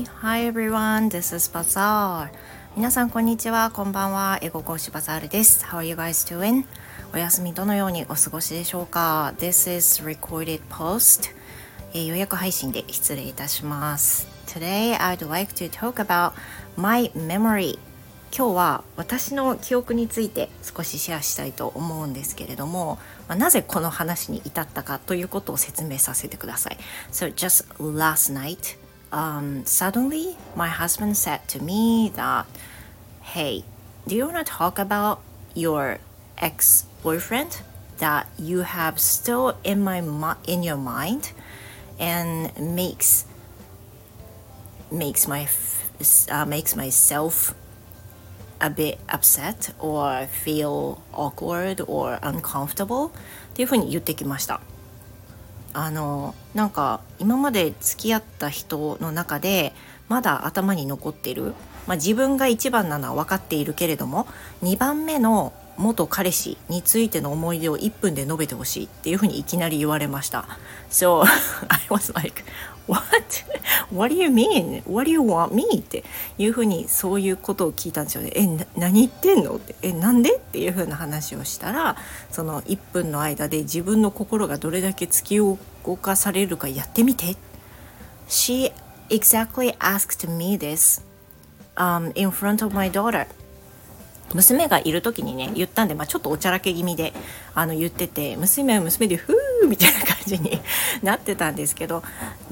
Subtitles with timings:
[0.00, 0.06] Hi!
[0.20, 1.10] Hi everyone!
[1.10, 2.30] This is Bazaar!
[2.76, 4.38] 皆さんこんにちは、こんばんは。
[4.40, 5.64] 英語講師バザールです。
[5.64, 6.64] How are you guys doing?
[7.12, 11.30] お休みどのようにお過ごしでしょうか ?This is recorded post、
[11.92, 14.26] 予約配信で失礼いたします。
[14.46, 16.32] Today I'd like to talk about
[16.76, 17.78] my memory
[18.34, 22.98] 今日は私の記憶について少しシェアしたいと思うんですけれども、
[23.28, 26.78] まあ、なぜこの話に至ったかということを説明させてください。
[27.10, 28.79] So just last night,
[29.11, 32.45] um, suddenly my husband said to me that,
[33.21, 33.63] Hey,
[34.07, 35.21] do you want to talk about
[35.53, 35.99] your
[36.37, 37.61] ex-boyfriend
[37.97, 40.03] that you have still in my
[40.47, 41.31] in your mind
[41.97, 43.25] and makes
[44.91, 45.47] makes my
[46.29, 47.55] uh, makes myself
[48.59, 53.11] a bit upset or feel awkward or uncomfortable
[53.53, 54.59] っていうふうに言ってきました
[55.72, 59.72] あのなんか今まで付き合った人の中で
[60.08, 61.54] まだ頭に残ってる、
[61.86, 64.26] まあ、自分が一番なのは分かっているけれども
[64.62, 70.46] 2番目の元彼氏についての思い出を1分で述べてほしいっていうふうにいきなり言われました。
[70.90, 71.22] So
[71.68, 72.44] I was like,
[72.86, 73.02] What?
[73.92, 74.82] What do you mean?
[74.84, 75.64] What do you want me?
[75.78, 76.04] って
[76.38, 78.32] いうふうにそういうことを聞いたんですよね。
[78.34, 78.46] え、
[78.78, 79.56] 何言ってんの？
[79.56, 79.74] って。
[79.82, 80.36] え、なんで？
[80.36, 81.96] っていうふうな話をしたら、
[82.30, 85.56] その1分の間で自分の心がどれだけ突き動
[85.96, 87.36] かされるかやってみて。
[88.28, 88.72] She
[89.08, 91.02] exactly asked me this、
[91.76, 93.26] um, in front of my daughter.
[94.34, 97.12] 娘がいる時にね言ったんで、まあ、ちょっとおちゃらけ気味で
[97.54, 100.60] あの言ってて娘は娘でふーみたいな感じに
[101.02, 102.02] なってたんですけど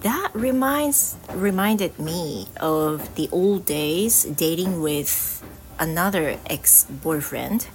[0.00, 5.42] That reminds reminded me of the old days dating with
[5.78, 7.66] another ex-boyfriend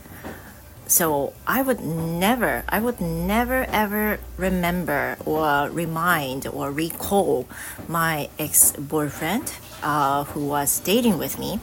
[0.88, 7.46] so I would never I would never ever remember or remind or recall
[7.88, 9.54] my ex-boyfriend、
[9.84, 11.60] uh, who was dating with me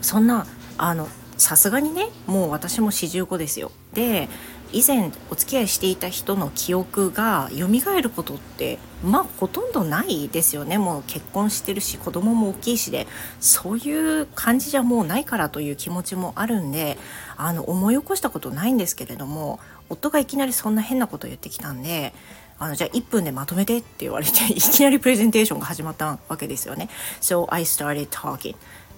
[0.00, 0.46] そんな
[0.82, 4.28] あのさすがにねもう私も四十五ですよで
[4.72, 7.66] 以前お付き合いしていた人の記憶が蘇
[8.00, 13.06] ることってまあほとんどないですよねもう結婚してるし子供も大きいしで
[13.40, 16.96] そういう感じじゃもうないからという気持ちもあるんで
[17.36, 22.14] あの思い起こしたことないんですけれども夫がいきなりそんな変なこと言ってきたんで
[22.58, 26.90] あのじゃあ1分でまとめてって言われていきなりプレゼンテーションが始まったわけですよね。
[27.20, 28.54] So I started talking.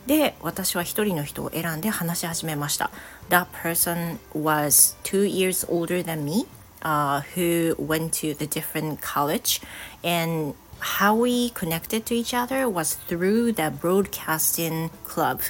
[0.06, 2.90] で私は一人の人を選んで話し始めました
[3.30, 6.46] That person was two years older than me、
[6.82, 9.62] uh, who went to the different college
[10.02, 15.40] and how we connected to each other was through the broadcasting club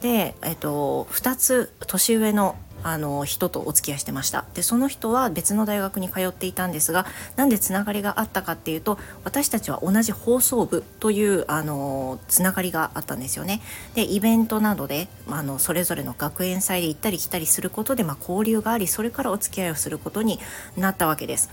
[0.00, 4.44] で、えっと、2つ年上のあの人とお付き合いしてました。
[4.54, 13.60] でその人は別の大学に通っていたんですがなんでつながりがあったかっていうと私たちは同じ放送部というあのつながりがあったんですよね。
[13.94, 20.38] でイベントなどであのそれぞれの学園祭で行ったり来たりすることで、まあ、交流がありそれからお付き合いをすることに
[20.76, 21.50] なったわけです。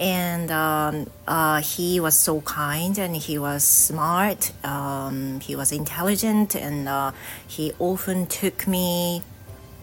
[0.00, 4.52] And um, uh, he was so kind and he was smart.
[4.62, 7.10] Um, he was intelligent and uh,
[7.48, 9.24] he often took me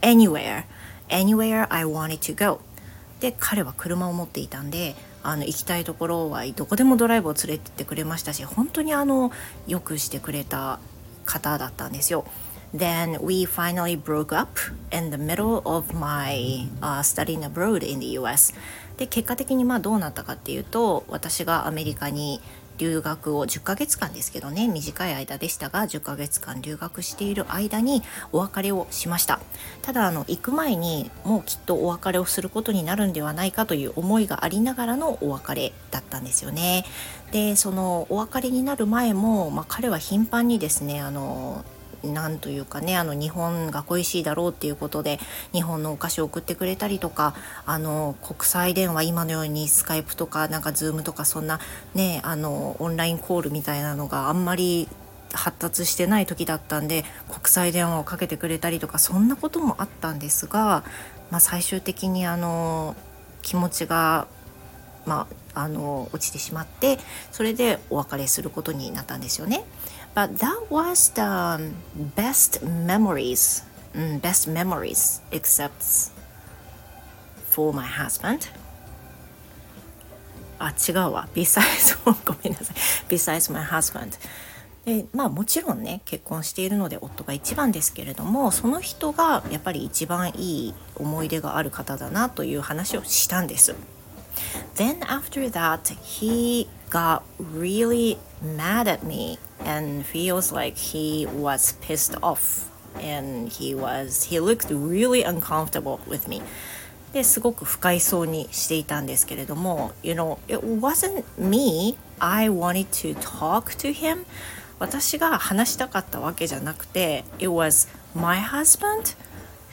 [0.05, 0.65] anywhere.
[1.09, 2.59] Anywhere I wanted to go.
[3.19, 9.31] で彼は車を持っていたんであの行きたいところはどこでもドライブを連れてってくれましたし本当にあの
[9.67, 10.79] よくしてくれた
[11.25, 12.25] 方だったんですよ。
[12.75, 14.59] Then we finally broke up
[14.91, 18.53] in the middle of my、uh, studying abroad in the US
[18.97, 22.41] で結果的にまあどうなったかっていうと私がアメリカに
[22.77, 29.34] 留学を10ヶ月間ですけどね短い間でしたが10ヶ月間留学している間にお別れをしました。
[29.81, 36.85] ただあの行く前にもうきっとお別れをすることになるんではないかという思いがありながらのお別れだったんですよね。
[37.31, 41.65] でそのお別れになる前も、まあ、彼は頻繁にですねあの
[42.03, 45.19] なんというかねあの日本が恋しいだろうっていうことで
[45.53, 47.33] 日本のお菓子を送ってくれたりとか
[47.65, 51.59] あの国際電話今のようにスカイプとかなんかズームとかそんな
[51.93, 54.87] ねあのオンラインコールみたいなのがあんまり
[55.35, 60.83] 発達してない時だったんで国際電話をかけてくれたりとかそんなこともあったんですが、
[61.31, 62.95] まあ、最終的にあの
[63.41, 64.27] 気持ちが、
[65.05, 66.97] まあ、あの落ちてしまって
[67.31, 69.63] それでお別れすることになったんですよね。
[70.15, 71.73] But that was the
[72.15, 76.09] best memories, mm, best memories, except
[77.51, 78.49] for my husband.
[80.57, 81.27] あ、違うわ。
[81.35, 82.75] besides, ごめんなさい。
[83.09, 84.17] besides my husband.
[84.85, 93.75] でまあもちろんね結婚しているので夫が一番ですけれどもその人がやっぱり一番いい思い出がある方だなという話をしたんです。
[94.75, 102.69] then after that, he got really mad at me and feels like he was pissed off
[103.01, 106.41] and he was he looked really uncomfortable with me
[107.13, 114.25] ですごく不快そうにしていたんですけれども You know, it wasn't me I wanted to talk to him
[114.79, 119.15] 私が話したかったわけじゃなくて It was my husband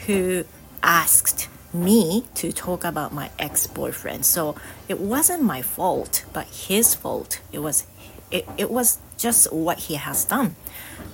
[0.07, 0.47] who
[0.81, 4.25] asked me to talk about my ex-boyfriend.
[4.25, 4.55] So
[4.89, 7.41] it wasn't my fault, but his fault.
[7.53, 7.87] It was
[8.31, 10.53] it, it was just what he has done.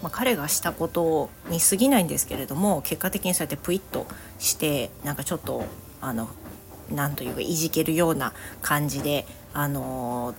[0.02, 4.06] まあ、彼がしたことに過ぎないんですけれども結果的にそうやってプイッと
[4.38, 5.64] してなんかちょっと
[6.00, 6.28] あの
[6.90, 8.32] なんというかいじけるような
[8.62, 10.34] 感じであの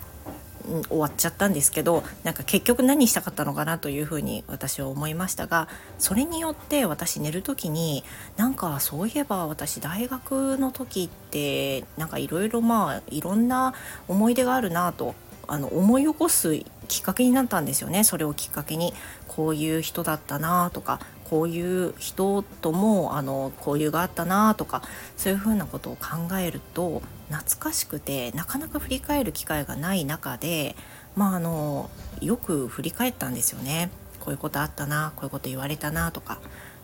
[0.87, 5.67] 終わっちゃったんですけどなんか結局何したかったのかなというふうに私は思いましたが
[5.97, 8.03] それによって私寝る時に
[8.37, 13.73] なんかそういえば私大学の時ってなんかいろいろまあいろんな
[14.07, 15.15] 思い出があるなと
[15.47, 18.03] あの思い起こすきっかけになったんですよね。
[18.03, 18.93] それをきっかけに
[19.27, 20.99] こういう人だったなとか
[21.29, 24.81] こういう人ともあの交流があったなとか
[25.15, 30.75] そういうふうなことを考えると懐かしくてなかなか振り返る機会がない中で
[31.15, 31.89] まああの
[32.21, 33.89] よく振り返ったんですよね。
[34.19, 36.39] こういうことあったなこういうこと言われたなとか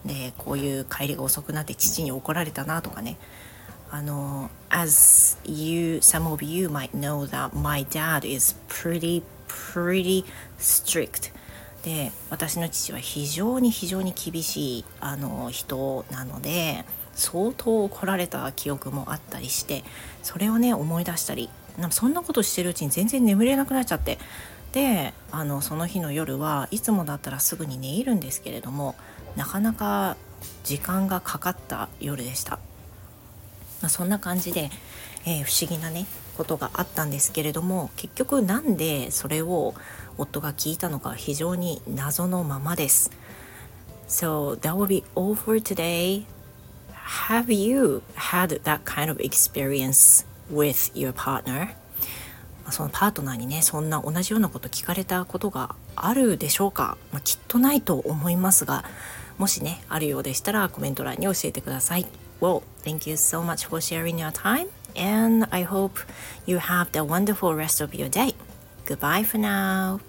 [0.06, 3.18] でこういう帰りが遅くなって父に怒られたなとかね
[3.92, 10.24] あの as you some of you might know that my dad is pretty pretty
[10.58, 11.32] strict
[11.86, 16.84] で私の父は非常に非常に厳しいあの人なので
[17.14, 19.84] 相当怒られた記憶もあったりして
[20.24, 21.48] それをね思い出したり
[21.78, 24.18] なんかそんなことしてるうちに全然眠れなくなっちゃって
[24.72, 28.96] であのその日の夜はいつもだったらすぐに寝入るんですけれども
[29.36, 30.18] なかなか
[30.64, 32.54] 時間がかかった夜でした、
[33.82, 34.72] まあ、そんな感じで、
[35.28, 39.76] えー、不思議なねことがあったんですけれども結局なんでそれを
[40.18, 43.12] 夫が聞いたのか非常に謎のままです
[44.08, 46.26] So that will be all for today
[47.28, 51.76] Have you had that kind of experience with your partner?
[52.72, 58.84] そのパートナーにねそんな同じようなこと聞かれたことがあるでしょうか、まあ、きっとないと思いますが
[59.38, 62.08] もしねあるようでしたらコメント欄に教えてください
[62.42, 66.00] Well, thank you so much for sharing your time and I hope
[66.46, 68.36] you have the wonderful rest of your day.
[68.86, 70.00] Goodbye for now.